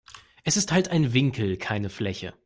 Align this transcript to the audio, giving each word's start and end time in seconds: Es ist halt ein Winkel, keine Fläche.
Es 0.43 0.57
ist 0.57 0.71
halt 0.71 0.89
ein 0.89 1.13
Winkel, 1.13 1.57
keine 1.57 1.91
Fläche. 1.91 2.33